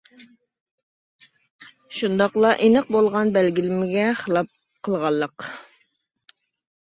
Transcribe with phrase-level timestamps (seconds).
[1.97, 4.49] شۇنداقلا ئېنىق بولغان بەلگىلىمىگە خىلاپ
[4.87, 5.47] قىلغانلىق.